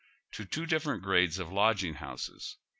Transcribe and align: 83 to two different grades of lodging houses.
83 0.31 0.45
to 0.45 0.49
two 0.49 0.65
different 0.65 1.03
grades 1.03 1.37
of 1.37 1.51
lodging 1.51 1.93
houses. 1.93 2.57